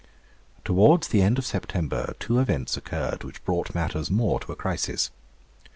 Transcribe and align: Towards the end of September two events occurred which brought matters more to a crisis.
Towards 0.65 1.09
the 1.09 1.21
end 1.21 1.37
of 1.37 1.45
September 1.45 2.15
two 2.19 2.39
events 2.39 2.75
occurred 2.75 3.23
which 3.23 3.45
brought 3.45 3.75
matters 3.75 4.09
more 4.09 4.39
to 4.39 4.51
a 4.51 4.55
crisis. 4.55 5.11